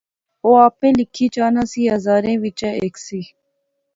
[0.43, 3.19] او آپے لکھیں چا نہ سہی ہزاریں وچا ہیک سی